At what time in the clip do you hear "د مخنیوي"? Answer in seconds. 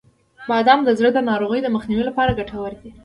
1.65-2.03